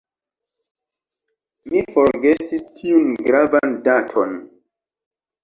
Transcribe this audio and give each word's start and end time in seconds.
Mi 1.73 1.83
forgesis 1.97 2.65
tiun 2.81 3.13
gravan 3.29 3.77
daton. 3.91 4.35